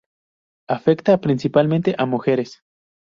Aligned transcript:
Afecta 0.67 1.19
principalmente 1.21 1.93
a 1.95 2.07
mujeres. 2.07 2.63